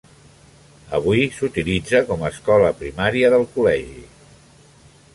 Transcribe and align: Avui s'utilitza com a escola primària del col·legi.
Avui 0.99 1.21
s'utilitza 1.35 2.03
com 2.09 2.25
a 2.29 2.33
escola 2.37 2.75
primària 2.83 3.33
del 3.37 3.49
col·legi. 3.55 4.05